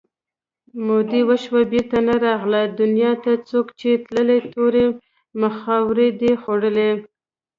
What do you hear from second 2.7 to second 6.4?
دنیا ته څوک چې تللي تورو مخاورو دي